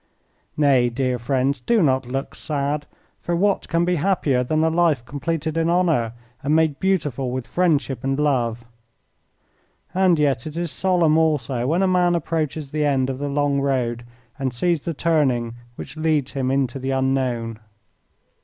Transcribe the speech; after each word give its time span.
Nay, 0.57 0.89
dear 0.89 1.19
friends, 1.19 1.59
do 1.59 1.83
not 1.83 2.07
look 2.07 2.33
sad, 2.33 2.87
for 3.19 3.35
what 3.35 3.67
can 3.69 3.85
be 3.85 3.97
happier 3.97 4.43
than 4.43 4.63
a 4.63 4.71
life 4.71 5.05
completed 5.05 5.57
in 5.57 5.69
honour 5.69 6.13
and 6.41 6.55
made 6.55 6.79
beautiful 6.79 7.29
with 7.29 7.45
friendship 7.45 8.03
and 8.03 8.17
love? 8.17 8.65
And 9.93 10.17
yet 10.17 10.47
it 10.47 10.57
is 10.57 10.71
solemn 10.71 11.19
also 11.19 11.67
when 11.67 11.83
a 11.83 11.87
man 11.87 12.15
approaches 12.15 12.71
the 12.71 12.83
end 12.83 13.11
of 13.11 13.19
the 13.19 13.29
long 13.29 13.61
road 13.61 14.03
and 14.39 14.51
sees 14.55 14.79
the 14.85 14.95
turning 14.95 15.53
which 15.75 15.97
leads 15.97 16.31
him 16.31 16.49
into 16.49 16.79
the 16.79 16.89
unknown. 16.89 17.59